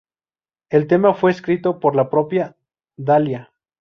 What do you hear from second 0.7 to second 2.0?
El tema fue escrito por